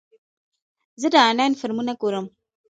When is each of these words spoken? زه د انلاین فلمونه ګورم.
زه 1.01 1.07
د 1.13 1.15
انلاین 1.27 1.53
فلمونه 1.59 1.93
ګورم. 2.01 2.25